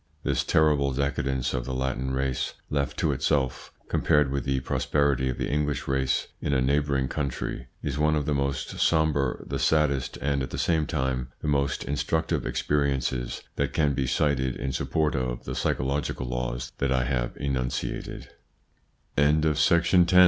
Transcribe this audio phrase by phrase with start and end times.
[0.23, 5.37] This terrible decadence of the Latin race, left to itself, compared with the prosperity of
[5.37, 10.17] the English race in a neighbouring country, is one of the most sombre, the saddest,
[10.17, 15.13] and, at the same time, the most instructive experiences that can be cited in support
[15.13, 17.37] of the psychological laws that I have